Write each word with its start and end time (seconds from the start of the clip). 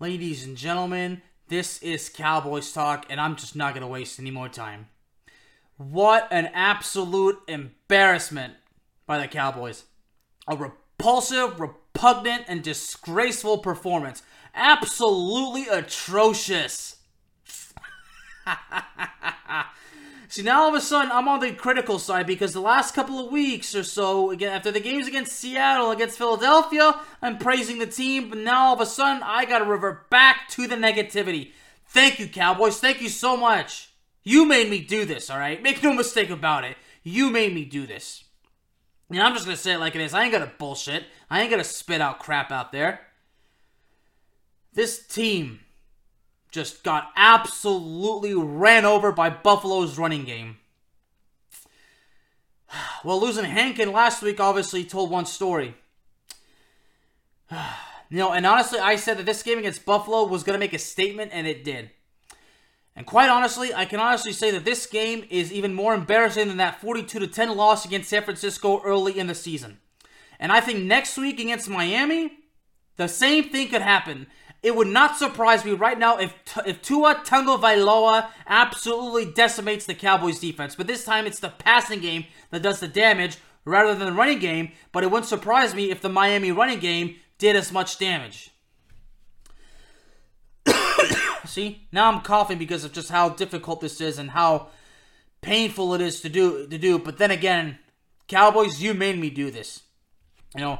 Ladies 0.00 0.46
and 0.46 0.56
gentlemen, 0.56 1.20
this 1.48 1.82
is 1.82 2.08
Cowboys 2.08 2.72
Talk, 2.72 3.04
and 3.10 3.20
I'm 3.20 3.36
just 3.36 3.54
not 3.54 3.74
going 3.74 3.82
to 3.82 3.86
waste 3.86 4.18
any 4.18 4.30
more 4.30 4.48
time. 4.48 4.88
What 5.76 6.26
an 6.30 6.46
absolute 6.54 7.38
embarrassment 7.46 8.54
by 9.04 9.18
the 9.18 9.28
Cowboys. 9.28 9.84
A 10.48 10.56
repulsive, 10.56 11.60
repugnant, 11.60 12.44
and 12.48 12.62
disgraceful 12.62 13.58
performance. 13.58 14.22
Absolutely 14.54 15.66
atrocious. 15.68 16.96
See, 20.30 20.42
now 20.42 20.62
all 20.62 20.68
of 20.68 20.76
a 20.76 20.80
sudden, 20.80 21.10
I'm 21.10 21.26
on 21.26 21.40
the 21.40 21.50
critical 21.50 21.98
side 21.98 22.24
because 22.24 22.52
the 22.52 22.60
last 22.60 22.94
couple 22.94 23.18
of 23.18 23.32
weeks 23.32 23.74
or 23.74 23.82
so, 23.82 24.30
again, 24.30 24.52
after 24.52 24.70
the 24.70 24.78
games 24.78 25.08
against 25.08 25.32
Seattle, 25.32 25.90
against 25.90 26.18
Philadelphia, 26.18 27.00
I'm 27.20 27.36
praising 27.36 27.80
the 27.80 27.86
team, 27.86 28.28
but 28.28 28.38
now 28.38 28.66
all 28.66 28.74
of 28.74 28.80
a 28.80 28.86
sudden, 28.86 29.24
I 29.24 29.44
gotta 29.44 29.64
revert 29.64 30.08
back 30.08 30.48
to 30.50 30.68
the 30.68 30.76
negativity. 30.76 31.50
Thank 31.88 32.20
you, 32.20 32.28
Cowboys. 32.28 32.78
Thank 32.78 33.02
you 33.02 33.08
so 33.08 33.36
much. 33.36 33.90
You 34.22 34.44
made 34.44 34.70
me 34.70 34.78
do 34.78 35.04
this, 35.04 35.32
alright? 35.32 35.60
Make 35.64 35.82
no 35.82 35.92
mistake 35.92 36.30
about 36.30 36.62
it. 36.62 36.76
You 37.02 37.30
made 37.30 37.52
me 37.52 37.64
do 37.64 37.84
this. 37.88 38.22
And 39.10 39.20
I'm 39.20 39.34
just 39.34 39.46
gonna 39.46 39.56
say 39.56 39.72
it 39.72 39.80
like 39.80 39.96
it 39.96 40.00
is. 40.00 40.14
I 40.14 40.22
ain't 40.22 40.32
gonna 40.32 40.52
bullshit. 40.58 41.06
I 41.28 41.40
ain't 41.40 41.50
gonna 41.50 41.64
spit 41.64 42.00
out 42.00 42.20
crap 42.20 42.52
out 42.52 42.70
there. 42.70 43.00
This 44.72 45.04
team 45.04 45.58
just 46.50 46.82
got 46.82 47.10
absolutely 47.16 48.34
ran 48.34 48.84
over 48.84 49.12
by 49.12 49.30
Buffalo's 49.30 49.98
running 49.98 50.24
game. 50.24 50.56
Well, 53.02 53.20
losing 53.20 53.44
Hankins 53.44 53.92
last 53.92 54.22
week 54.22 54.38
obviously 54.38 54.84
told 54.84 55.10
one 55.10 55.26
story. 55.26 55.74
You 58.12 58.18
know, 58.18 58.32
and 58.32 58.44
honestly, 58.44 58.80
I 58.80 58.96
said 58.96 59.18
that 59.18 59.26
this 59.26 59.44
game 59.44 59.60
against 59.60 59.84
Buffalo 59.84 60.24
was 60.24 60.42
going 60.42 60.54
to 60.54 60.58
make 60.58 60.72
a 60.72 60.80
statement, 60.80 61.30
and 61.32 61.46
it 61.46 61.62
did. 61.62 61.90
And 62.96 63.06
quite 63.06 63.30
honestly, 63.30 63.72
I 63.72 63.84
can 63.84 64.00
honestly 64.00 64.32
say 64.32 64.50
that 64.50 64.64
this 64.64 64.84
game 64.86 65.24
is 65.30 65.52
even 65.52 65.74
more 65.74 65.94
embarrassing 65.94 66.48
than 66.48 66.56
that 66.56 66.80
42 66.80 67.28
10 67.28 67.56
loss 67.56 67.84
against 67.84 68.10
San 68.10 68.24
Francisco 68.24 68.82
early 68.84 69.16
in 69.16 69.28
the 69.28 69.34
season. 69.34 69.78
And 70.40 70.50
I 70.50 70.60
think 70.60 70.80
next 70.80 71.16
week 71.16 71.38
against 71.38 71.68
Miami, 71.68 72.32
the 72.96 73.06
same 73.06 73.44
thing 73.44 73.68
could 73.68 73.82
happen. 73.82 74.26
It 74.62 74.76
would 74.76 74.88
not 74.88 75.16
surprise 75.16 75.64
me 75.64 75.72
right 75.72 75.98
now 75.98 76.18
if 76.18 76.34
if 76.66 76.82
Tua 76.82 77.22
Tagovailoa 77.24 78.28
absolutely 78.46 79.32
decimates 79.32 79.86
the 79.86 79.94
Cowboys 79.94 80.38
defense. 80.38 80.74
But 80.74 80.86
this 80.86 81.04
time 81.04 81.26
it's 81.26 81.40
the 81.40 81.48
passing 81.48 82.00
game 82.00 82.26
that 82.50 82.62
does 82.62 82.80
the 82.80 82.88
damage 82.88 83.38
rather 83.64 83.94
than 83.94 84.06
the 84.06 84.12
running 84.12 84.38
game. 84.38 84.72
But 84.92 85.02
it 85.02 85.10
wouldn't 85.10 85.28
surprise 85.28 85.74
me 85.74 85.90
if 85.90 86.02
the 86.02 86.10
Miami 86.10 86.52
running 86.52 86.78
game 86.78 87.16
did 87.38 87.56
as 87.56 87.72
much 87.72 87.98
damage. 87.98 88.50
See, 91.46 91.88
now 91.90 92.12
I'm 92.12 92.20
coughing 92.20 92.58
because 92.58 92.84
of 92.84 92.92
just 92.92 93.10
how 93.10 93.30
difficult 93.30 93.80
this 93.80 94.00
is 94.00 94.18
and 94.18 94.30
how 94.30 94.68
painful 95.40 95.94
it 95.94 96.02
is 96.02 96.20
to 96.20 96.28
do 96.28 96.66
to 96.66 96.78
do. 96.78 96.98
But 96.98 97.16
then 97.16 97.30
again, 97.30 97.78
Cowboys, 98.28 98.82
you 98.82 98.92
made 98.92 99.18
me 99.18 99.30
do 99.30 99.50
this. 99.50 99.82
You 100.54 100.60
know, 100.60 100.78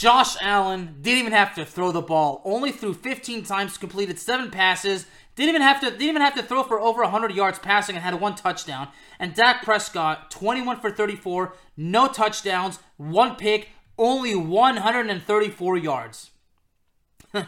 Josh 0.00 0.34
Allen 0.40 0.96
didn't 1.02 1.18
even 1.18 1.32
have 1.34 1.54
to 1.56 1.64
throw 1.66 1.92
the 1.92 2.00
ball. 2.00 2.40
Only 2.46 2.72
threw 2.72 2.94
15 2.94 3.44
times, 3.44 3.76
completed 3.76 4.18
seven 4.18 4.50
passes. 4.50 5.04
Didn't 5.36 5.50
even 5.50 5.60
have 5.60 5.78
to 5.82 5.90
didn't 5.90 6.00
even 6.00 6.22
have 6.22 6.34
to 6.36 6.42
throw 6.42 6.62
for 6.62 6.80
over 6.80 7.02
100 7.02 7.34
yards 7.34 7.58
passing 7.58 7.96
and 7.96 8.02
had 8.02 8.18
one 8.18 8.34
touchdown. 8.34 8.88
And 9.18 9.34
Dak 9.34 9.62
Prescott, 9.62 10.30
21 10.30 10.80
for 10.80 10.90
34, 10.90 11.54
no 11.76 12.08
touchdowns, 12.08 12.78
one 12.96 13.36
pick, 13.36 13.68
only 13.98 14.34
134 14.34 15.76
yards. 15.76 16.30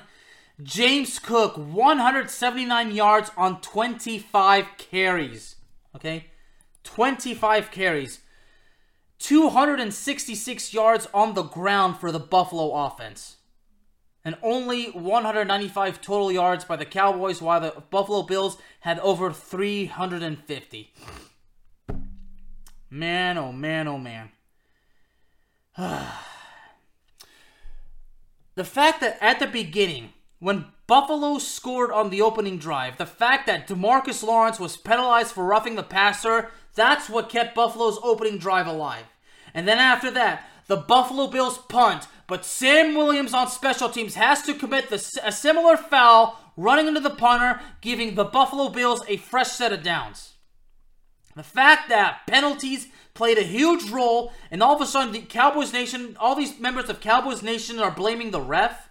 James 0.62 1.18
Cook, 1.18 1.56
179 1.56 2.90
yards 2.90 3.30
on 3.34 3.62
25 3.62 4.66
carries. 4.76 5.56
Okay? 5.96 6.26
25 6.84 7.70
carries. 7.70 8.20
266 9.22 10.74
yards 10.74 11.06
on 11.14 11.34
the 11.34 11.44
ground 11.44 11.98
for 11.98 12.10
the 12.10 12.18
Buffalo 12.18 12.72
offense. 12.74 13.36
And 14.24 14.36
only 14.42 14.86
195 14.86 16.00
total 16.00 16.32
yards 16.32 16.64
by 16.64 16.76
the 16.76 16.84
Cowboys, 16.84 17.40
while 17.40 17.60
the 17.60 17.82
Buffalo 17.90 18.22
Bills 18.22 18.56
had 18.80 18.98
over 19.00 19.32
350. 19.32 20.92
Man, 22.90 23.38
oh 23.38 23.52
man, 23.52 23.88
oh 23.88 23.98
man. 23.98 24.30
the 28.54 28.64
fact 28.64 29.00
that 29.00 29.18
at 29.20 29.38
the 29.38 29.46
beginning, 29.46 30.12
when 30.40 30.66
Buffalo 30.86 31.38
scored 31.38 31.90
on 31.92 32.10
the 32.10 32.20
opening 32.20 32.58
drive, 32.58 32.98
the 32.98 33.06
fact 33.06 33.46
that 33.46 33.68
Demarcus 33.68 34.22
Lawrence 34.22 34.58
was 34.60 34.76
penalized 34.76 35.32
for 35.32 35.44
roughing 35.44 35.76
the 35.76 35.82
passer, 35.82 36.50
that's 36.74 37.08
what 37.08 37.28
kept 37.28 37.54
Buffalo's 37.54 37.98
opening 38.02 38.38
drive 38.38 38.66
alive. 38.66 39.04
And 39.54 39.66
then 39.68 39.78
after 39.78 40.10
that, 40.12 40.48
the 40.66 40.76
Buffalo 40.76 41.26
Bills 41.26 41.58
punt, 41.58 42.06
but 42.26 42.44
Sam 42.44 42.94
Williams 42.94 43.34
on 43.34 43.48
special 43.48 43.88
teams 43.88 44.14
has 44.14 44.42
to 44.42 44.54
commit 44.54 44.88
the, 44.88 45.20
a 45.24 45.32
similar 45.32 45.76
foul, 45.76 46.38
running 46.56 46.86
into 46.86 47.00
the 47.00 47.10
punter, 47.10 47.60
giving 47.80 48.14
the 48.14 48.24
Buffalo 48.24 48.68
Bills 48.68 49.02
a 49.08 49.16
fresh 49.16 49.48
set 49.48 49.72
of 49.72 49.82
downs. 49.82 50.34
The 51.34 51.42
fact 51.42 51.88
that 51.88 52.20
penalties 52.26 52.88
played 53.14 53.38
a 53.38 53.42
huge 53.42 53.90
role, 53.90 54.32
and 54.50 54.62
all 54.62 54.74
of 54.74 54.80
a 54.80 54.86
sudden, 54.86 55.12
the 55.12 55.20
Cowboys 55.20 55.72
Nation, 55.72 56.16
all 56.20 56.34
these 56.34 56.58
members 56.58 56.88
of 56.88 57.00
Cowboys 57.00 57.42
Nation 57.42 57.78
are 57.78 57.90
blaming 57.90 58.30
the 58.30 58.40
ref. 58.40 58.88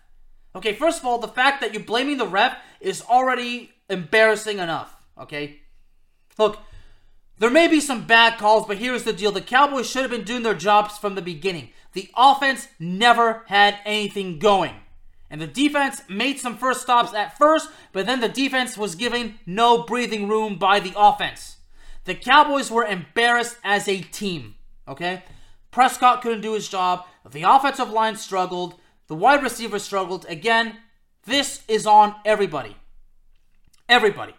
Okay, 0.56 0.74
first 0.74 1.00
of 1.00 1.06
all, 1.06 1.18
the 1.18 1.28
fact 1.28 1.62
that 1.62 1.74
you're 1.74 1.84
blaming 1.84 2.18
the 2.18 2.28
ref 2.28 2.58
is 2.80 3.02
already 3.04 3.72
embarrassing 3.90 4.60
enough. 4.60 4.94
Okay? 5.20 5.60
Look, 6.38 6.60
there 7.41 7.50
may 7.50 7.68
be 7.68 7.79
some 7.79 8.06
bad 8.06 8.38
calls, 8.38 8.68
but 8.68 8.78
here's 8.78 9.03
the 9.03 9.12
deal. 9.12 9.31
The 9.31 9.41
Cowboys 9.41 9.90
should 9.90 10.03
have 10.03 10.12
been 10.12 10.24
doing 10.24 10.44
their 10.44 10.53
jobs 10.53 11.00
from 11.00 11.16
the 11.16 11.24
beginning. 11.24 11.69
The 11.94 12.07
offense 12.16 12.68
never 12.78 13.41
had 13.47 13.79
anything 13.84 14.38
going. 14.38 14.75
And 15.28 15.41
the 15.41 15.47
defense 15.47 16.03
made 16.07 16.40
some 16.40 16.56
first 16.56 16.84
stops 16.84 17.16
at 17.16 17.35
first, 17.40 17.68
but 17.94 18.06
then 18.06 18.19
the 18.19 18.29
defense 18.29 18.78
was 18.78 18.94
given 18.94 19.40
no 19.47 19.81
breathing 19.81 20.28
room 20.28 20.59
by 20.59 20.79
the 20.79 20.94
offense. 20.96 21.57
The 22.06 22.13
Cowboys 22.13 22.69
were 22.69 22.85
embarrassed 22.85 23.58
as 23.63 23.88
a 23.88 24.02
team, 24.02 24.53
okay? 24.88 25.23
Prescott 25.72 26.22
couldn't 26.22 26.41
do 26.41 26.53
his 26.53 26.69
job. 26.69 27.08
The 27.28 27.41
offensive 27.41 27.90
line 27.90 28.18
struggled. 28.18 28.75
The 29.08 29.16
wide 29.16 29.41
receivers 29.41 29.81
struggled. 29.81 30.28
Again, 30.29 30.78
this 31.25 31.63
is 31.68 31.88
on 31.88 32.13
everybody. 32.23 32.75
Everybody. 33.90 34.35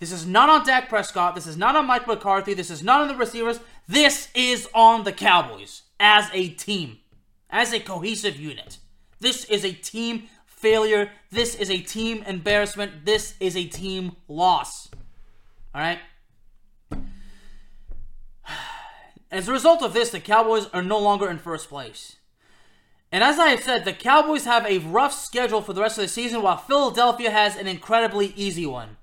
This 0.00 0.12
is 0.12 0.26
not 0.26 0.48
on 0.48 0.66
Dak 0.66 0.88
Prescott. 0.88 1.34
This 1.34 1.46
is 1.46 1.56
not 1.56 1.76
on 1.76 1.86
Mike 1.86 2.06
McCarthy. 2.06 2.54
This 2.54 2.70
is 2.70 2.82
not 2.82 3.00
on 3.00 3.08
the 3.08 3.14
receivers. 3.14 3.60
This 3.88 4.28
is 4.34 4.68
on 4.74 5.04
the 5.04 5.12
Cowboys 5.12 5.82
as 6.00 6.28
a 6.32 6.48
team, 6.48 6.98
as 7.48 7.72
a 7.72 7.80
cohesive 7.80 8.36
unit. 8.36 8.78
This 9.20 9.44
is 9.44 9.64
a 9.64 9.72
team 9.72 10.24
failure. 10.46 11.10
This 11.30 11.54
is 11.54 11.70
a 11.70 11.78
team 11.78 12.24
embarrassment. 12.26 13.04
This 13.04 13.34
is 13.38 13.56
a 13.56 13.66
team 13.66 14.16
loss. 14.28 14.90
All 15.74 15.80
right? 15.80 15.98
As 19.30 19.48
a 19.48 19.52
result 19.52 19.82
of 19.82 19.94
this, 19.94 20.10
the 20.10 20.20
Cowboys 20.20 20.68
are 20.72 20.82
no 20.82 20.98
longer 20.98 21.28
in 21.28 21.38
first 21.38 21.68
place. 21.68 22.16
And 23.10 23.24
as 23.24 23.38
I 23.38 23.48
have 23.48 23.62
said, 23.62 23.84
the 23.84 23.92
Cowboys 23.92 24.44
have 24.44 24.66
a 24.66 24.78
rough 24.78 25.12
schedule 25.12 25.60
for 25.60 25.72
the 25.72 25.80
rest 25.80 25.98
of 25.98 26.02
the 26.02 26.08
season, 26.08 26.42
while 26.42 26.56
Philadelphia 26.56 27.30
has 27.30 27.56
an 27.56 27.66
incredibly 27.66 28.32
easy 28.36 28.66
one. 28.66 28.96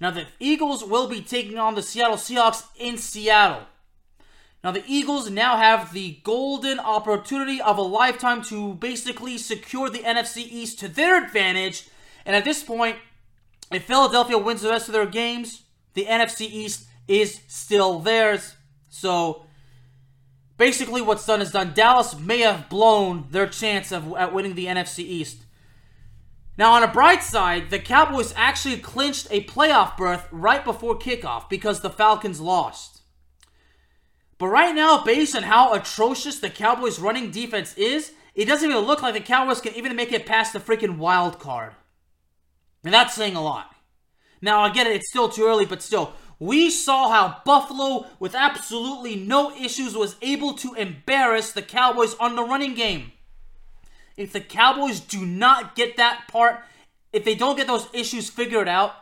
Now, 0.00 0.10
the 0.10 0.26
Eagles 0.38 0.84
will 0.84 1.08
be 1.08 1.20
taking 1.20 1.58
on 1.58 1.74
the 1.74 1.82
Seattle 1.82 2.16
Seahawks 2.16 2.64
in 2.76 2.98
Seattle. 2.98 3.62
Now, 4.62 4.70
the 4.70 4.82
Eagles 4.86 5.30
now 5.30 5.56
have 5.58 5.92
the 5.92 6.20
golden 6.24 6.80
opportunity 6.80 7.60
of 7.60 7.76
a 7.76 7.82
lifetime 7.82 8.42
to 8.44 8.74
basically 8.74 9.36
secure 9.36 9.90
the 9.90 9.98
NFC 9.98 10.38
East 10.38 10.78
to 10.80 10.88
their 10.88 11.22
advantage. 11.22 11.88
And 12.24 12.34
at 12.34 12.44
this 12.44 12.62
point, 12.62 12.96
if 13.70 13.84
Philadelphia 13.84 14.38
wins 14.38 14.62
the 14.62 14.70
rest 14.70 14.88
of 14.88 14.94
their 14.94 15.06
games, 15.06 15.62
the 15.92 16.06
NFC 16.06 16.48
East 16.50 16.86
is 17.06 17.40
still 17.46 17.98
theirs. 18.00 18.56
So, 18.88 19.44
basically, 20.56 21.02
what's 21.02 21.26
done 21.26 21.42
is 21.42 21.52
done. 21.52 21.72
Dallas 21.74 22.18
may 22.18 22.40
have 22.40 22.70
blown 22.70 23.26
their 23.30 23.46
chance 23.46 23.92
of 23.92 24.14
at 24.16 24.32
winning 24.32 24.54
the 24.54 24.66
NFC 24.66 25.00
East. 25.00 25.43
Now, 26.56 26.72
on 26.72 26.84
a 26.84 26.88
bright 26.88 27.22
side, 27.22 27.70
the 27.70 27.80
Cowboys 27.80 28.32
actually 28.36 28.76
clinched 28.76 29.26
a 29.30 29.44
playoff 29.44 29.96
berth 29.96 30.28
right 30.30 30.64
before 30.64 30.98
kickoff 30.98 31.48
because 31.48 31.80
the 31.80 31.90
Falcons 31.90 32.40
lost. 32.40 33.02
But 34.38 34.48
right 34.48 34.74
now, 34.74 35.02
based 35.02 35.34
on 35.34 35.44
how 35.44 35.72
atrocious 35.72 36.38
the 36.38 36.50
Cowboys' 36.50 37.00
running 37.00 37.30
defense 37.30 37.74
is, 37.76 38.12
it 38.34 38.46
doesn't 38.46 38.70
even 38.70 38.84
look 38.84 39.02
like 39.02 39.14
the 39.14 39.20
Cowboys 39.20 39.60
can 39.60 39.74
even 39.74 39.96
make 39.96 40.12
it 40.12 40.26
past 40.26 40.52
the 40.52 40.60
freaking 40.60 40.98
wild 40.98 41.38
card. 41.38 41.72
And 42.84 42.92
that's 42.92 43.14
saying 43.14 43.36
a 43.36 43.42
lot. 43.42 43.74
Now, 44.40 44.60
I 44.60 44.70
get 44.70 44.86
it, 44.86 44.96
it's 44.96 45.08
still 45.08 45.28
too 45.28 45.46
early, 45.46 45.64
but 45.64 45.82
still, 45.82 46.12
we 46.38 46.70
saw 46.70 47.10
how 47.10 47.40
Buffalo, 47.44 48.06
with 48.18 48.34
absolutely 48.34 49.16
no 49.16 49.56
issues, 49.56 49.96
was 49.96 50.16
able 50.20 50.54
to 50.54 50.74
embarrass 50.74 51.52
the 51.52 51.62
Cowboys 51.62 52.14
on 52.20 52.36
the 52.36 52.44
running 52.44 52.74
game. 52.74 53.12
If 54.16 54.32
the 54.32 54.40
Cowboys 54.40 55.00
do 55.00 55.24
not 55.26 55.74
get 55.74 55.96
that 55.96 56.28
part 56.28 56.62
if 57.14 57.24
they 57.24 57.36
don't 57.36 57.56
get 57.56 57.68
those 57.68 57.86
issues 57.92 58.28
figured 58.28 58.66
out, 58.66 58.92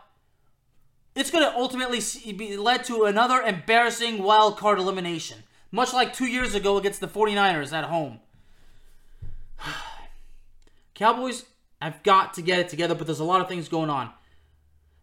it's 1.15 1.31
going 1.31 1.45
to 1.45 1.57
ultimately 1.57 2.01
be 2.35 2.59
led 2.59 2.85
to 2.85 3.05
another 3.05 3.41
embarrassing 3.41 4.23
wild 4.23 4.59
card 4.59 4.79
elimination, 4.79 5.39
much 5.71 5.95
like 5.95 6.13
two 6.13 6.27
years 6.27 6.55
ago 6.55 6.77
against 6.77 7.01
the 7.01 7.09
49ers 7.09 7.73
at 7.73 7.85
home. 7.85 8.21
Cowboys 10.95 11.47
have 11.81 12.03
got 12.03 12.35
to 12.35 12.43
get 12.43 12.59
it 12.59 12.69
together, 12.69 12.95
but 12.95 13.07
there's 13.07 13.19
a 13.19 13.25
lot 13.25 13.41
of 13.41 13.49
things 13.49 13.67
going 13.67 13.89
on. 13.89 14.11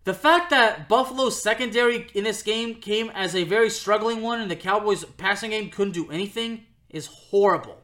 The 0.03 0.13
fact 0.13 0.51
that 0.51 0.87
Buffalo's 0.87 1.41
secondary 1.41 2.07
in 2.13 2.23
this 2.23 2.43
game 2.43 2.75
came 2.75 3.09
as 3.09 3.35
a 3.35 3.43
very 3.43 3.71
struggling 3.71 4.21
one 4.21 4.39
and 4.39 4.51
the 4.51 4.55
Cowboys' 4.55 5.03
passing 5.03 5.49
game 5.49 5.71
couldn't 5.71 5.93
do 5.93 6.11
anything 6.11 6.65
is 6.91 7.07
horrible. 7.07 7.81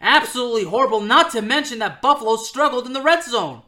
Absolutely 0.00 0.64
horrible, 0.64 1.00
not 1.00 1.30
to 1.32 1.42
mention 1.42 1.78
that 1.78 2.02
Buffalo 2.02 2.36
struggled 2.36 2.86
in 2.86 2.92
the 2.92 3.02
red 3.02 3.24
zone. 3.24 3.62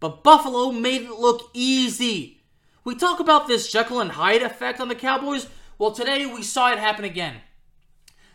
But 0.00 0.22
Buffalo 0.22 0.72
made 0.72 1.02
it 1.02 1.12
look 1.12 1.50
easy. 1.54 2.42
We 2.84 2.94
talk 2.94 3.20
about 3.20 3.46
this 3.46 3.70
Jekyll 3.70 4.00
and 4.00 4.12
Hyde 4.12 4.42
effect 4.42 4.80
on 4.80 4.88
the 4.88 4.94
Cowboys. 4.94 5.48
Well, 5.78 5.92
today 5.92 6.26
we 6.26 6.42
saw 6.42 6.72
it 6.72 6.78
happen 6.78 7.04
again. 7.04 7.36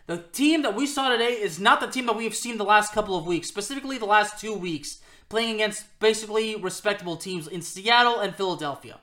The 0.06 0.24
team 0.32 0.62
that 0.62 0.74
we 0.74 0.86
saw 0.86 1.10
today 1.10 1.32
is 1.32 1.60
not 1.60 1.80
the 1.80 1.86
team 1.86 2.06
that 2.06 2.16
we 2.16 2.24
have 2.24 2.34
seen 2.34 2.56
the 2.56 2.64
last 2.64 2.94
couple 2.94 3.16
of 3.16 3.26
weeks, 3.26 3.48
specifically 3.48 3.98
the 3.98 4.06
last 4.06 4.40
two 4.40 4.54
weeks, 4.54 5.00
playing 5.28 5.56
against 5.56 5.84
basically 6.00 6.56
respectable 6.56 7.16
teams 7.16 7.46
in 7.46 7.60
Seattle 7.60 8.18
and 8.18 8.34
Philadelphia. 8.34 9.00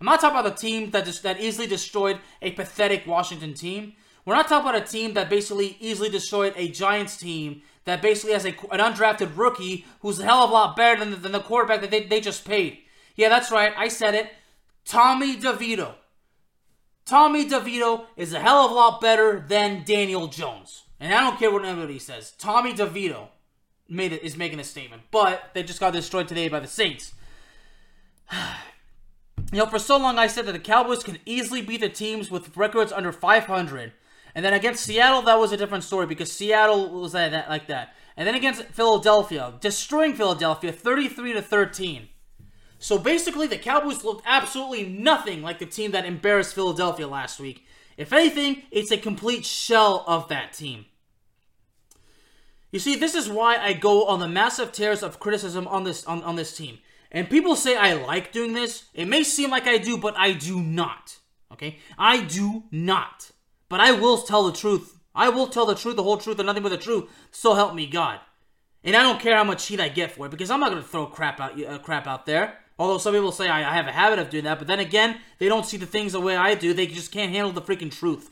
I'm 0.00 0.04
not 0.04 0.20
talking 0.20 0.38
about 0.38 0.56
the 0.56 0.60
team 0.60 0.90
that 0.90 1.04
just, 1.04 1.22
that 1.22 1.40
easily 1.40 1.68
destroyed 1.68 2.18
a 2.42 2.50
pathetic 2.50 3.06
Washington 3.06 3.54
team. 3.54 3.92
We're 4.24 4.34
not 4.34 4.48
talking 4.48 4.68
about 4.68 4.82
a 4.82 4.84
team 4.84 5.14
that 5.14 5.30
basically 5.30 5.76
easily 5.78 6.08
destroyed 6.08 6.54
a 6.56 6.68
Giants 6.68 7.16
team 7.16 7.62
that 7.84 8.02
basically 8.02 8.32
has 8.32 8.44
a, 8.44 8.50
an 8.70 8.80
undrafted 8.80 9.36
rookie 9.36 9.86
who's 10.00 10.20
a 10.20 10.24
hell 10.24 10.42
of 10.42 10.50
a 10.50 10.52
lot 10.52 10.76
better 10.76 10.98
than 11.00 11.10
the, 11.10 11.16
than 11.16 11.32
the 11.32 11.40
quarterback 11.40 11.80
that 11.80 11.90
they, 11.90 12.04
they 12.04 12.20
just 12.20 12.44
paid. 12.44 12.78
Yeah, 13.16 13.28
that's 13.28 13.50
right. 13.50 13.72
I 13.76 13.88
said 13.88 14.14
it. 14.14 14.30
Tommy 14.84 15.36
DeVito. 15.36 15.94
Tommy 17.04 17.48
DeVito 17.48 18.06
is 18.16 18.32
a 18.32 18.40
hell 18.40 18.64
of 18.64 18.70
a 18.70 18.74
lot 18.74 19.00
better 19.00 19.44
than 19.46 19.82
Daniel 19.84 20.26
Jones. 20.28 20.84
And 21.00 21.14
I 21.14 21.20
don't 21.20 21.38
care 21.38 21.50
what 21.50 21.64
anybody 21.64 21.98
says. 21.98 22.32
Tommy 22.38 22.74
DeVito 22.74 23.28
made 23.88 24.12
it, 24.12 24.22
is 24.22 24.36
making 24.36 24.60
a 24.60 24.64
statement. 24.64 25.02
But 25.10 25.50
they 25.54 25.62
just 25.62 25.80
got 25.80 25.92
destroyed 25.92 26.28
today 26.28 26.48
by 26.48 26.60
the 26.60 26.66
Saints. 26.66 27.14
you 28.32 29.58
know, 29.58 29.66
for 29.66 29.78
so 29.78 29.96
long 29.96 30.18
I 30.18 30.26
said 30.26 30.46
that 30.46 30.52
the 30.52 30.58
Cowboys 30.58 31.02
can 31.02 31.18
easily 31.24 31.62
beat 31.62 31.80
the 31.80 31.88
teams 31.88 32.30
with 32.30 32.56
records 32.56 32.92
under 32.92 33.12
500. 33.12 33.92
And 34.34 34.44
then 34.44 34.52
against 34.52 34.84
Seattle, 34.84 35.22
that 35.22 35.38
was 35.38 35.52
a 35.52 35.56
different 35.56 35.84
story 35.84 36.06
because 36.06 36.30
Seattle 36.30 37.00
was 37.00 37.14
like 37.14 37.32
that. 37.32 37.48
Like 37.48 37.66
that. 37.68 37.94
And 38.16 38.26
then 38.26 38.34
against 38.34 38.64
Philadelphia, 38.64 39.54
destroying 39.60 40.14
Philadelphia 40.14 40.72
33 40.72 41.34
to 41.34 41.42
13. 41.42 42.08
So 42.80 42.98
basically, 42.98 43.46
the 43.46 43.58
Cowboys 43.58 44.04
looked 44.04 44.24
absolutely 44.26 44.86
nothing 44.86 45.42
like 45.42 45.58
the 45.58 45.66
team 45.66 45.92
that 45.92 46.04
embarrassed 46.04 46.54
Philadelphia 46.54 47.06
last 47.06 47.40
week. 47.40 47.64
If 47.96 48.12
anything, 48.12 48.62
it's 48.70 48.92
a 48.92 48.96
complete 48.96 49.44
shell 49.44 50.04
of 50.06 50.28
that 50.28 50.52
team. 50.52 50.86
You 52.70 52.78
see, 52.78 52.96
this 52.96 53.14
is 53.14 53.28
why 53.28 53.56
I 53.56 53.72
go 53.72 54.06
on 54.06 54.20
the 54.20 54.28
massive 54.28 54.72
tears 54.72 55.02
of 55.02 55.18
criticism 55.18 55.66
on 55.66 55.84
this 55.84 56.04
on, 56.04 56.22
on 56.22 56.36
this 56.36 56.56
team. 56.56 56.78
And 57.10 57.30
people 57.30 57.56
say 57.56 57.76
I 57.76 57.94
like 57.94 58.32
doing 58.32 58.52
this. 58.52 58.84
It 58.94 59.08
may 59.08 59.22
seem 59.22 59.50
like 59.50 59.66
I 59.66 59.78
do, 59.78 59.96
but 59.96 60.16
I 60.16 60.32
do 60.32 60.60
not. 60.60 61.18
Okay? 61.52 61.78
I 61.96 62.22
do 62.22 62.64
not. 62.70 63.30
But 63.68 63.80
I 63.80 63.92
will 63.92 64.18
tell 64.18 64.44
the 64.44 64.56
truth. 64.56 64.98
I 65.14 65.28
will 65.28 65.48
tell 65.48 65.66
the 65.66 65.74
truth, 65.74 65.96
the 65.96 66.02
whole 66.02 66.16
truth, 66.16 66.38
and 66.38 66.46
nothing 66.46 66.62
but 66.62 66.68
the 66.70 66.78
truth. 66.78 67.10
So 67.30 67.54
help 67.54 67.74
me 67.74 67.86
God. 67.86 68.20
And 68.84 68.96
I 68.96 69.02
don't 69.02 69.20
care 69.20 69.36
how 69.36 69.44
much 69.44 69.66
heat 69.66 69.80
I 69.80 69.88
get 69.88 70.12
for 70.12 70.26
it 70.26 70.30
because 70.30 70.50
I'm 70.50 70.60
not 70.60 70.70
going 70.70 70.82
to 70.82 70.88
throw 70.88 71.06
crap 71.06 71.40
out 71.40 71.60
uh, 71.62 71.78
crap 71.78 72.06
out 72.06 72.26
there. 72.26 72.58
Although 72.78 72.98
some 72.98 73.12
people 73.12 73.32
say 73.32 73.48
I, 73.48 73.68
I 73.68 73.74
have 73.74 73.88
a 73.88 73.92
habit 73.92 74.20
of 74.20 74.30
doing 74.30 74.44
that, 74.44 74.58
but 74.58 74.68
then 74.68 74.78
again, 74.78 75.18
they 75.38 75.48
don't 75.48 75.66
see 75.66 75.76
the 75.76 75.86
things 75.86 76.12
the 76.12 76.20
way 76.20 76.36
I 76.36 76.54
do. 76.54 76.72
They 76.72 76.86
just 76.86 77.10
can't 77.10 77.32
handle 77.32 77.52
the 77.52 77.60
freaking 77.60 77.90
truth. 77.90 78.30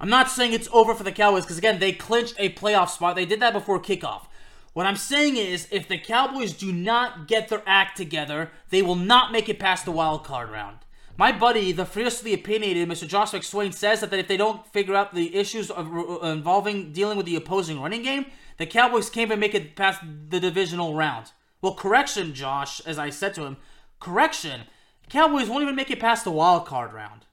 I'm 0.00 0.10
not 0.10 0.28
saying 0.28 0.52
it's 0.52 0.68
over 0.72 0.94
for 0.94 1.04
the 1.04 1.12
Cowboys 1.12 1.44
because 1.44 1.58
again, 1.58 1.78
they 1.78 1.92
clinched 1.92 2.34
a 2.38 2.52
playoff 2.52 2.88
spot. 2.88 3.14
They 3.14 3.24
did 3.24 3.38
that 3.38 3.52
before 3.52 3.80
kickoff. 3.80 4.26
What 4.72 4.86
I'm 4.86 4.96
saying 4.96 5.36
is, 5.36 5.68
if 5.70 5.86
the 5.86 5.98
Cowboys 5.98 6.54
do 6.54 6.72
not 6.72 7.28
get 7.28 7.48
their 7.48 7.62
act 7.66 7.96
together, 7.96 8.50
they 8.70 8.82
will 8.82 8.96
not 8.96 9.30
make 9.30 9.48
it 9.48 9.60
past 9.60 9.84
the 9.84 9.92
wild 9.92 10.24
card 10.24 10.50
round. 10.50 10.78
My 11.16 11.30
buddy, 11.30 11.72
the 11.72 11.84
fiercely 11.84 12.32
opinionated 12.32 12.88
Mr. 12.88 13.06
Josh 13.06 13.32
McSwain, 13.32 13.74
says 13.74 14.00
that, 14.00 14.12
if 14.12 14.28
they 14.28 14.36
don't 14.36 14.66
figure 14.72 14.94
out 14.94 15.14
the 15.14 15.34
issues 15.36 15.70
uh, 15.70 15.82
involving 16.22 16.92
dealing 16.92 17.16
with 17.16 17.26
the 17.26 17.36
opposing 17.36 17.80
running 17.80 18.02
game, 18.02 18.26
the 18.58 18.66
Cowboys 18.66 19.10
can't 19.10 19.28
even 19.28 19.40
make 19.40 19.54
it 19.54 19.76
past 19.76 20.00
the 20.28 20.40
divisional 20.40 20.94
round. 20.94 21.32
Well, 21.60 21.74
correction, 21.74 22.34
Josh, 22.34 22.80
as 22.80 22.98
I 22.98 23.10
said 23.10 23.34
to 23.34 23.44
him, 23.44 23.56
correction. 24.00 24.62
Cowboys 25.08 25.48
won't 25.48 25.62
even 25.62 25.76
make 25.76 25.90
it 25.90 26.00
past 26.00 26.24
the 26.24 26.30
wild 26.30 26.66
card 26.66 26.92
round. 26.92 27.26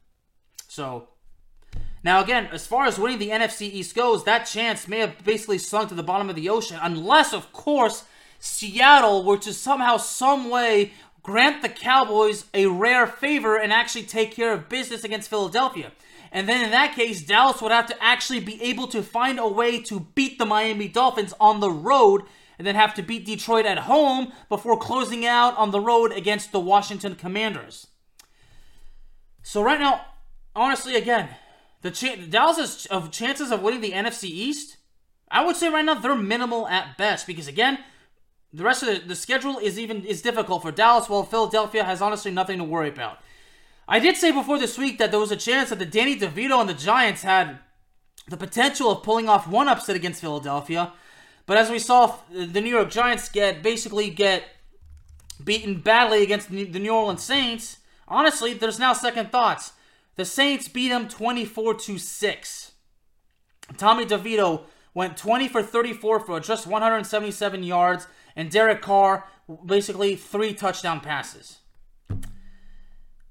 So, 0.67 1.09
now 2.03 2.21
again, 2.21 2.49
as 2.51 2.67
far 2.67 2.85
as 2.85 2.99
winning 2.99 3.19
the 3.19 3.29
NFC 3.29 3.61
East 3.61 3.95
goes, 3.95 4.23
that 4.25 4.45
chance 4.45 4.87
may 4.87 4.99
have 4.99 5.23
basically 5.23 5.57
sunk 5.57 5.89
to 5.89 5.95
the 5.95 6.03
bottom 6.03 6.29
of 6.29 6.35
the 6.35 6.49
ocean, 6.49 6.77
unless, 6.81 7.33
of 7.33 7.51
course, 7.53 8.03
Seattle 8.39 9.25
were 9.25 9.37
to 9.37 9.53
somehow, 9.53 9.97
some 9.97 10.49
way 10.49 10.93
grant 11.23 11.61
the 11.61 11.69
Cowboys 11.69 12.45
a 12.53 12.67
rare 12.67 13.07
favor 13.07 13.57
and 13.57 13.71
actually 13.71 14.03
take 14.03 14.31
care 14.31 14.53
of 14.53 14.69
business 14.69 15.03
against 15.03 15.29
Philadelphia. 15.29 15.91
And 16.31 16.47
then 16.47 16.63
in 16.63 16.71
that 16.71 16.95
case, 16.95 17.25
Dallas 17.25 17.61
would 17.61 17.71
have 17.71 17.87
to 17.87 18.03
actually 18.03 18.39
be 18.39 18.61
able 18.61 18.87
to 18.87 19.01
find 19.01 19.39
a 19.39 19.47
way 19.47 19.81
to 19.83 20.01
beat 20.13 20.37
the 20.37 20.45
Miami 20.45 20.87
Dolphins 20.87 21.33
on 21.39 21.59
the 21.59 21.71
road 21.71 22.23
and 22.57 22.67
then 22.67 22.75
have 22.75 22.93
to 22.95 23.01
beat 23.01 23.25
Detroit 23.25 23.65
at 23.65 23.79
home 23.79 24.33
before 24.49 24.77
closing 24.77 25.25
out 25.25 25.57
on 25.57 25.71
the 25.71 25.79
road 25.79 26.11
against 26.11 26.51
the 26.51 26.59
Washington 26.59 27.15
Commanders. 27.15 27.87
So 29.41 29.63
right 29.63 29.79
now, 29.79 30.01
honestly, 30.55 30.95
again, 30.95 31.29
the 31.81 31.91
ch- 31.91 32.29
Dallas' 32.29 32.85
of 32.87 33.11
chances 33.11 33.51
of 33.51 33.61
winning 33.61 33.81
the 33.81 33.93
NFC 33.93 34.25
East, 34.25 34.77
I 35.31 35.45
would 35.45 35.55
say 35.55 35.69
right 35.69 35.85
now 35.85 35.95
they're 35.95 36.15
minimal 36.15 36.67
at 36.67 36.97
best 36.97 37.25
because 37.25 37.47
again, 37.47 37.79
the 38.53 38.63
rest 38.63 38.83
of 38.83 38.89
the, 38.89 39.07
the 39.07 39.15
schedule 39.15 39.57
is 39.57 39.77
even 39.77 40.03
is 40.05 40.21
difficult 40.21 40.61
for 40.61 40.71
Dallas, 40.71 41.09
while 41.09 41.23
Philadelphia 41.23 41.83
has 41.83 42.01
honestly 42.01 42.31
nothing 42.31 42.57
to 42.57 42.63
worry 42.63 42.89
about. 42.89 43.19
I 43.87 43.99
did 43.99 44.17
say 44.17 44.31
before 44.31 44.59
this 44.59 44.77
week 44.77 44.97
that 44.99 45.11
there 45.11 45.19
was 45.19 45.31
a 45.31 45.35
chance 45.35 45.69
that 45.69 45.79
the 45.79 45.85
Danny 45.85 46.17
DeVito 46.17 46.59
and 46.59 46.69
the 46.69 46.73
Giants 46.73 47.23
had 47.23 47.59
the 48.27 48.37
potential 48.37 48.91
of 48.91 49.03
pulling 49.03 49.27
off 49.27 49.47
one 49.47 49.67
upset 49.67 49.95
against 49.95 50.21
Philadelphia. 50.21 50.93
But 51.45 51.57
as 51.57 51.71
we 51.71 51.79
saw, 51.79 52.17
the 52.31 52.61
New 52.61 52.69
York 52.69 52.91
Giants 52.91 53.29
get 53.29 53.63
basically 53.63 54.11
get 54.11 54.43
beaten 55.43 55.81
badly 55.81 56.21
against 56.21 56.51
the 56.51 56.65
New 56.65 56.93
Orleans 56.93 57.23
Saints. 57.23 57.77
Honestly, 58.07 58.53
there's 58.53 58.79
now 58.79 58.93
second 58.93 59.31
thoughts. 59.31 59.73
The 60.15 60.25
Saints 60.25 60.67
beat 60.67 60.89
them 60.89 61.07
24 61.07 61.75
to 61.75 61.97
6. 61.97 62.71
Tommy 63.77 64.05
DeVito 64.05 64.63
went 64.93 65.17
20 65.17 65.47
for 65.47 65.63
34 65.63 66.19
for 66.19 66.39
just 66.39 66.67
177 66.67 67.63
yards, 67.63 68.07
and 68.39 68.49
Derek 68.49 68.81
Carr 68.81 69.27
basically 69.65 70.15
three 70.15 70.53
touchdown 70.53 71.01
passes. 71.01 71.57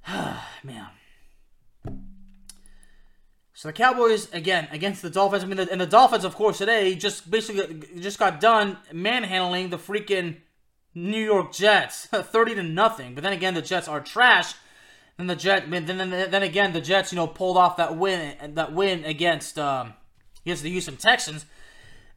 Man. 0.62 0.88
So 3.54 3.68
the 3.68 3.72
Cowboys 3.72 4.30
again 4.34 4.68
against 4.70 5.00
the 5.00 5.08
Dolphins. 5.08 5.44
I 5.44 5.46
mean, 5.46 5.56
the, 5.56 5.72
and 5.72 5.80
the 5.80 5.86
Dolphins, 5.86 6.24
of 6.24 6.34
course, 6.34 6.58
today 6.58 6.94
just 6.94 7.30
basically 7.30 7.82
just 7.98 8.18
got 8.18 8.38
done 8.38 8.76
manhandling 8.92 9.70
the 9.70 9.78
freaking 9.78 10.36
New 10.94 11.24
York 11.24 11.54
Jets, 11.54 12.06
thirty 12.12 12.54
to 12.54 12.62
nothing. 12.62 13.14
But 13.14 13.24
then 13.24 13.32
again, 13.32 13.54
the 13.54 13.62
Jets 13.62 13.88
are 13.88 14.00
trash. 14.00 14.54
And 15.20 15.28
the 15.28 15.34
Jet, 15.34 15.68
then, 15.68 15.86
then 15.86 16.10
then 16.10 16.42
again, 16.44 16.72
the 16.72 16.80
Jets, 16.80 17.12
you 17.12 17.16
know, 17.16 17.26
pulled 17.26 17.56
off 17.56 17.78
that 17.78 17.96
win 17.96 18.54
that 18.54 18.72
win 18.72 19.04
against 19.04 19.58
um, 19.58 19.94
against 20.44 20.62
the 20.62 20.70
Houston 20.70 20.96
Texans. 20.96 21.46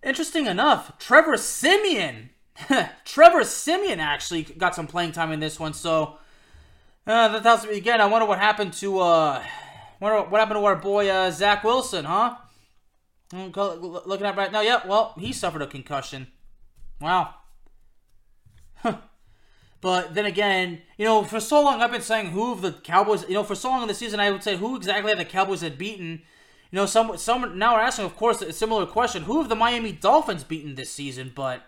Interesting 0.04 0.46
enough, 0.46 1.00
Trevor 1.00 1.38
Siemian, 1.38 2.30
Trevor 3.06 3.44
Siemian 3.44 4.00
actually 4.00 4.44
got 4.44 4.76
some 4.76 4.88
playing 4.88 5.12
time 5.12 5.32
in 5.32 5.40
this 5.40 5.60
one. 5.60 5.74
So 5.74 6.18
uh, 7.08 7.28
that 7.30 7.44
tells 7.44 7.66
me 7.66 7.78
again. 7.78 8.02
I 8.02 8.06
wonder 8.06 8.28
what 8.28 8.40
happened 8.40 8.74
to 8.74 9.00
uh, 9.00 9.44
what, 10.00 10.32
what 10.32 10.40
happened 10.40 10.60
to 10.60 10.66
our 10.66 10.76
boy 10.76 11.10
uh, 11.10 11.32
Zach 11.32 11.64
Wilson, 11.64 12.06
huh? 12.06 12.36
Looking 13.34 14.26
at 14.26 14.36
right 14.36 14.52
now, 14.52 14.62
yep. 14.62 14.86
well, 14.86 15.14
he 15.18 15.32
suffered 15.32 15.62
a 15.62 15.68
concussion. 15.68 16.28
Wow. 17.00 17.36
But 19.82 20.14
then 20.14 20.28
again, 20.28 20.84
you 20.98 21.06
know, 21.06 21.24
for 21.24 21.40
so 21.40 21.62
long 21.62 21.82
I've 21.82 21.92
been 21.92 22.02
saying 22.02 22.28
who 22.28 22.54
of 22.54 22.62
the 22.62 22.72
Cowboys, 22.72 23.28
you 23.28 23.34
know, 23.34 23.44
for 23.44 23.56
so 23.56 23.70
long 23.70 23.82
in 23.82 23.88
the 23.88 23.96
season 23.96 24.20
I 24.20 24.30
would 24.30 24.44
say 24.44 24.56
who 24.56 24.76
exactly 24.76 25.14
the 25.16 25.26
Cowboys 25.26 25.62
had 25.62 25.78
beaten. 25.78 26.22
You 26.72 26.78
know, 26.78 26.86
some 26.86 27.18
some 27.18 27.58
now 27.58 27.76
are 27.76 27.82
asking, 27.82 28.06
of 28.06 28.16
course, 28.16 28.42
a 28.44 28.54
similar 28.54 28.86
question: 28.86 29.24
Who 29.24 29.40
have 29.40 29.50
the 29.50 29.56
Miami 29.56 29.92
Dolphins 29.92 30.44
beaten 30.44 30.76
this 30.76 30.92
season? 30.92 31.32
But 31.36 31.64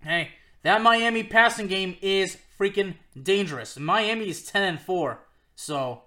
hey, 0.00 0.30
that 0.62 0.82
Miami 0.82 1.22
passing 1.22 1.66
game 1.66 1.96
is 2.00 2.38
freaking 2.58 2.94
dangerous. 3.20 3.78
Miami 3.78 4.28
is 4.28 4.44
ten 4.44 4.62
and 4.62 4.80
four, 4.80 5.20
so 5.54 6.02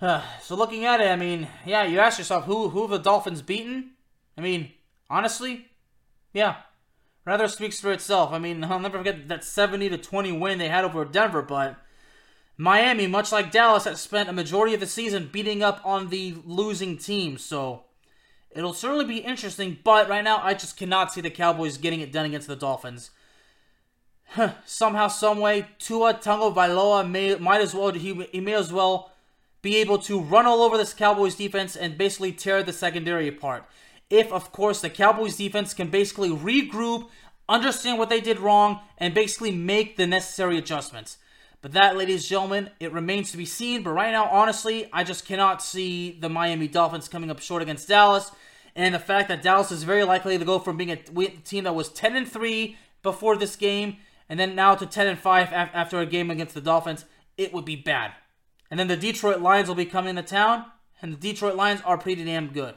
uh, 0.00 0.22
so 0.42 0.54
looking 0.54 0.84
at 0.84 1.00
it, 1.00 1.08
I 1.08 1.16
mean, 1.16 1.48
yeah, 1.64 1.84
you 1.84 2.00
ask 2.00 2.18
yourself 2.18 2.44
who 2.44 2.68
who 2.68 2.82
have 2.82 2.90
the 2.90 2.98
Dolphins 2.98 3.42
beaten? 3.42 3.92
I 4.36 4.40
mean, 4.40 4.72
honestly, 5.08 5.66
yeah, 6.32 6.56
rather 7.24 7.48
speaks 7.48 7.80
for 7.80 7.92
itself. 7.92 8.32
I 8.32 8.38
mean, 8.38 8.64
I'll 8.70 8.80
never 8.80 8.98
forget 8.98 9.28
that 9.28 9.44
70 9.44 9.90
to 9.90 9.98
20 9.98 10.32
win 10.32 10.58
they 10.58 10.68
had 10.68 10.84
over 10.84 11.04
Denver, 11.04 11.42
but 11.42 11.76
Miami, 12.56 13.06
much 13.06 13.32
like 13.32 13.50
Dallas, 13.50 13.84
has 13.84 14.00
spent 14.00 14.28
a 14.28 14.32
majority 14.32 14.74
of 14.74 14.80
the 14.80 14.86
season 14.86 15.28
beating 15.32 15.62
up 15.62 15.80
on 15.84 16.08
the 16.08 16.36
losing 16.44 16.96
team. 16.96 17.36
So 17.36 17.84
it'll 18.54 18.74
certainly 18.74 19.04
be 19.04 19.18
interesting. 19.18 19.78
But 19.82 20.08
right 20.08 20.24
now, 20.24 20.40
I 20.42 20.54
just 20.54 20.76
cannot 20.76 21.12
see 21.12 21.20
the 21.20 21.30
Cowboys 21.30 21.78
getting 21.78 22.00
it 22.00 22.12
done 22.12 22.26
against 22.26 22.48
the 22.48 22.56
Dolphins. 22.56 23.10
Somehow, 24.64 25.08
someway, 25.08 25.66
Tua 25.78 26.14
Tagovailoa 26.14 27.08
may 27.08 27.34
might 27.36 27.60
as 27.60 27.74
well 27.74 27.90
he, 27.92 28.26
he 28.32 28.40
may 28.40 28.54
as 28.54 28.72
well 28.72 29.12
be 29.62 29.76
able 29.76 29.98
to 29.98 30.20
run 30.20 30.46
all 30.46 30.62
over 30.62 30.76
this 30.76 30.92
Cowboys 30.92 31.34
defense 31.34 31.74
and 31.74 31.96
basically 31.96 32.32
tear 32.32 32.62
the 32.62 32.72
secondary 32.72 33.28
apart. 33.28 33.64
If, 34.10 34.30
of 34.32 34.52
course, 34.52 34.80
the 34.80 34.90
Cowboys 34.90 35.36
defense 35.36 35.72
can 35.72 35.88
basically 35.88 36.28
regroup, 36.28 37.08
understand 37.48 37.98
what 37.98 38.10
they 38.10 38.20
did 38.20 38.38
wrong, 38.38 38.80
and 38.98 39.14
basically 39.14 39.50
make 39.50 39.96
the 39.96 40.06
necessary 40.06 40.58
adjustments. 40.58 41.16
But 41.64 41.72
that, 41.72 41.96
ladies 41.96 42.20
and 42.20 42.28
gentlemen, 42.28 42.70
it 42.78 42.92
remains 42.92 43.30
to 43.30 43.38
be 43.38 43.46
seen. 43.46 43.82
But 43.82 43.92
right 43.92 44.12
now, 44.12 44.26
honestly, 44.26 44.86
I 44.92 45.02
just 45.02 45.24
cannot 45.24 45.62
see 45.62 46.18
the 46.20 46.28
Miami 46.28 46.68
Dolphins 46.68 47.08
coming 47.08 47.30
up 47.30 47.40
short 47.40 47.62
against 47.62 47.88
Dallas. 47.88 48.30
And 48.76 48.94
the 48.94 48.98
fact 48.98 49.28
that 49.28 49.40
Dallas 49.40 49.72
is 49.72 49.82
very 49.82 50.04
likely 50.04 50.36
to 50.36 50.44
go 50.44 50.58
from 50.58 50.76
being 50.76 50.90
a 50.90 50.96
team 50.96 51.64
that 51.64 51.74
was 51.74 51.88
10 51.88 52.16
and 52.16 52.30
3 52.30 52.76
before 53.02 53.38
this 53.38 53.56
game 53.56 53.96
and 54.28 54.38
then 54.38 54.54
now 54.54 54.74
to 54.74 54.84
10 54.84 55.06
and 55.06 55.18
5 55.18 55.52
after 55.54 56.00
a 56.00 56.04
game 56.04 56.30
against 56.30 56.54
the 56.54 56.60
Dolphins, 56.60 57.06
it 57.38 57.54
would 57.54 57.64
be 57.64 57.76
bad. 57.76 58.12
And 58.70 58.78
then 58.78 58.88
the 58.88 58.96
Detroit 58.96 59.40
Lions 59.40 59.66
will 59.66 59.74
be 59.74 59.86
coming 59.86 60.16
to 60.16 60.22
town, 60.22 60.66
and 61.00 61.14
the 61.14 61.16
Detroit 61.16 61.56
Lions 61.56 61.80
are 61.86 61.96
pretty 61.96 62.26
damn 62.26 62.48
good. 62.48 62.74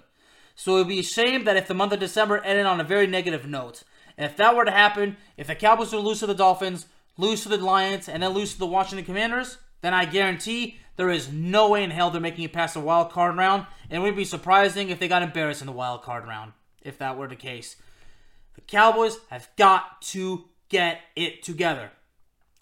So 0.56 0.76
it 0.76 0.78
would 0.78 0.88
be 0.88 1.00
a 1.00 1.04
shame 1.04 1.44
that 1.44 1.58
if 1.58 1.68
the 1.68 1.74
month 1.74 1.92
of 1.92 2.00
December 2.00 2.38
ended 2.38 2.66
on 2.66 2.80
a 2.80 2.86
very 2.86 3.06
negative 3.06 3.46
note. 3.46 3.84
And 4.18 4.32
if 4.32 4.38
that 4.38 4.56
were 4.56 4.64
to 4.64 4.72
happen, 4.72 5.18
if 5.36 5.48
the 5.48 5.56
Cowboys 5.56 5.92
were 5.92 6.00
to 6.00 6.08
lose 6.08 6.22
to 6.22 6.26
the 6.26 6.34
Dolphins, 6.34 6.86
lose 7.18 7.44
to 7.44 7.50
the 7.50 7.58
Lions, 7.58 8.08
and 8.08 8.24
then 8.24 8.32
lose 8.32 8.54
to 8.54 8.60
the 8.60 8.66
Washington 8.66 9.06
Commanders, 9.06 9.58
then 9.82 9.94
I 9.94 10.06
guarantee 10.06 10.80
there 10.96 11.10
is 11.10 11.32
no 11.32 11.70
way 11.70 11.84
in 11.84 11.92
hell 11.92 12.10
they're 12.10 12.20
making 12.20 12.44
it 12.44 12.54
past 12.54 12.74
the 12.74 12.80
wild 12.80 13.12
card 13.12 13.38
round. 13.38 13.66
And 13.90 14.02
it 14.02 14.06
would 14.06 14.16
be 14.16 14.26
surprising 14.26 14.90
if 14.90 15.00
they 15.00 15.08
got 15.08 15.22
embarrassed 15.22 15.62
in 15.62 15.68
the 15.68 15.74
wild 15.74 16.02
card 16.04 16.28
round, 16.28 16.54
if 16.82 16.98
that 16.98 17.18
were 17.18 17.28
the 17.28 17.36
case. 17.36 17.76
The 18.56 18.62
Cowboys 18.62 19.20
have 19.30 19.48
got 19.58 20.02
to 20.04 20.46
get 20.70 21.02
it 21.16 21.44
together. 21.44 21.92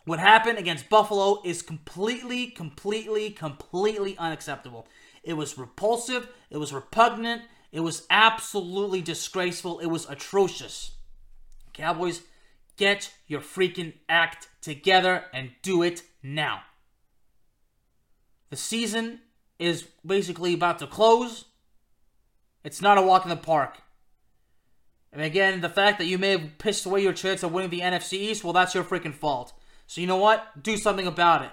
What 0.04 0.20
happened 0.20 0.60
against 0.60 0.90
Buffalo 0.90 1.42
is 1.44 1.62
completely, 1.62 2.48
completely, 2.48 3.32
completely 3.32 4.16
unacceptable. 4.18 4.88
It 5.24 5.34
was 5.34 5.58
repulsive, 5.58 6.28
it 6.52 6.58
was 6.58 6.72
repugnant, 6.72 7.44
it 7.72 7.80
was 7.80 8.06
absolutely 8.12 9.02
disgraceful, 9.02 9.80
it 9.80 9.88
was 9.88 10.08
atrocious. 10.08 10.92
Cowboys 11.74 12.22
Get 12.78 13.14
your 13.28 13.42
freaking 13.42 13.94
act 14.10 14.48
together 14.62 15.26
and 15.34 15.52
do 15.62 15.82
it 15.82 16.04
now. 16.22 16.62
The 18.50 18.58
season 18.58 19.22
is 19.60 19.88
basically 20.06 20.54
about 20.54 20.80
to 20.80 20.88
close. 20.88 21.46
It's 22.64 22.82
not 22.82 22.98
a 22.98 23.02
walk 23.02 23.24
in 23.24 23.30
the 23.30 23.36
park. 23.36 23.78
And 25.12 25.22
again, 25.22 25.62
the 25.62 25.70
fact 25.70 25.98
that 26.00 26.06
you 26.06 26.18
may 26.18 26.32
have 26.32 26.58
pissed 26.58 26.86
away 26.86 27.02
your 27.02 27.14
chance 27.14 27.42
of 27.42 27.54
winning 27.54 27.70
the 27.70 27.80
NFC 27.80 28.14
East, 28.14 28.44
well, 28.44 28.52
that's 28.52 28.76
your 28.76 28.84
freaking 28.84 29.14
fault. 29.14 29.54
So 29.88 30.02
you 30.02 30.08
know 30.08 30.18
what? 30.18 30.62
Do 30.62 30.76
something 30.76 31.08
about 31.08 31.44
it. 31.44 31.50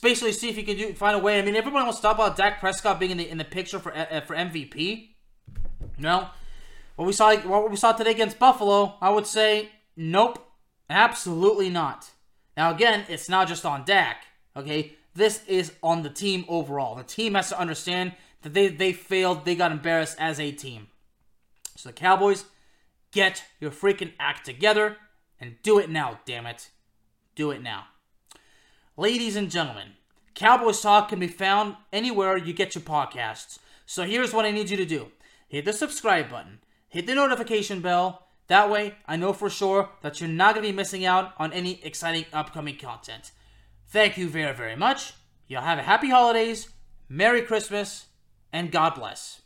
Basically, 0.00 0.32
see 0.32 0.48
if 0.48 0.56
you 0.56 0.62
can 0.62 0.76
do, 0.76 0.94
find 0.94 1.16
a 1.16 1.18
way. 1.18 1.38
I 1.38 1.42
mean, 1.42 1.56
everyone 1.56 1.82
wants 1.82 1.98
to 1.98 2.02
talk 2.02 2.14
about 2.14 2.36
Dak 2.36 2.60
Prescott 2.60 3.00
being 3.00 3.10
in 3.10 3.18
the 3.18 3.28
in 3.28 3.38
the 3.38 3.44
picture 3.44 3.80
for 3.80 3.92
uh, 3.92 4.20
for 4.20 4.36
MVP. 4.36 5.08
No, 5.98 6.28
what 6.94 7.06
we 7.06 7.12
saw 7.12 7.36
what 7.38 7.68
we 7.68 7.76
saw 7.76 7.90
today 7.90 8.12
against 8.12 8.38
Buffalo, 8.38 8.94
I 9.00 9.10
would 9.10 9.26
say 9.26 9.70
nope. 9.96 10.49
Absolutely 10.90 11.70
not. 11.70 12.10
Now, 12.56 12.72
again, 12.74 13.04
it's 13.08 13.28
not 13.28 13.46
just 13.46 13.64
on 13.64 13.84
Dak, 13.84 14.24
okay? 14.56 14.96
This 15.14 15.42
is 15.46 15.72
on 15.82 16.02
the 16.02 16.10
team 16.10 16.44
overall. 16.48 16.96
The 16.96 17.04
team 17.04 17.34
has 17.34 17.48
to 17.50 17.58
understand 17.58 18.12
that 18.42 18.54
they, 18.54 18.68
they 18.68 18.92
failed, 18.92 19.44
they 19.44 19.54
got 19.54 19.70
embarrassed 19.70 20.16
as 20.18 20.40
a 20.40 20.50
team. 20.50 20.88
So, 21.76 21.90
the 21.90 21.92
Cowboys, 21.92 22.44
get 23.12 23.44
your 23.60 23.70
freaking 23.70 24.12
act 24.18 24.44
together 24.44 24.96
and 25.40 25.56
do 25.62 25.78
it 25.78 25.88
now, 25.88 26.20
damn 26.26 26.46
it. 26.46 26.70
Do 27.36 27.52
it 27.52 27.62
now. 27.62 27.84
Ladies 28.96 29.36
and 29.36 29.50
gentlemen, 29.50 29.92
Cowboys 30.34 30.80
Talk 30.80 31.08
can 31.08 31.20
be 31.20 31.28
found 31.28 31.76
anywhere 31.92 32.36
you 32.36 32.52
get 32.52 32.74
your 32.74 32.82
podcasts. 32.82 33.60
So, 33.86 34.02
here's 34.02 34.34
what 34.34 34.44
I 34.44 34.50
need 34.50 34.70
you 34.70 34.76
to 34.76 34.84
do 34.84 35.12
hit 35.48 35.64
the 35.64 35.72
subscribe 35.72 36.30
button, 36.30 36.58
hit 36.88 37.06
the 37.06 37.14
notification 37.14 37.80
bell 37.80 38.26
that 38.50 38.68
way, 38.68 38.96
I 39.06 39.14
know 39.14 39.32
for 39.32 39.48
sure 39.48 39.90
that 40.02 40.20
you're 40.20 40.28
not 40.28 40.56
going 40.56 40.66
to 40.66 40.72
be 40.72 40.76
missing 40.76 41.04
out 41.04 41.34
on 41.38 41.52
any 41.52 41.80
exciting 41.84 42.24
upcoming 42.32 42.76
content. 42.76 43.30
Thank 43.86 44.18
you 44.18 44.28
very, 44.28 44.52
very 44.52 44.74
much. 44.74 45.12
Y'all 45.46 45.62
have 45.62 45.78
a 45.78 45.82
happy 45.82 46.10
holidays, 46.10 46.68
Merry 47.08 47.42
Christmas, 47.42 48.06
and 48.52 48.72
God 48.72 48.96
bless. 48.96 49.39